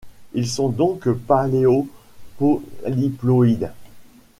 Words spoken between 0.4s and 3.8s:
sont donc paléopolyploïdes.